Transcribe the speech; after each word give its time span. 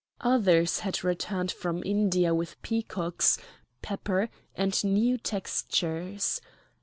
Others 0.21 0.79
had 0.79 1.03
returned 1.03 1.51
from 1.51 1.83
India 1.85 2.33
with 2.33 2.59
peacocks, 2.63 3.37
pepper, 3.83 4.29
and 4.55 4.83
new 4.83 5.15
textures. 5.19 6.41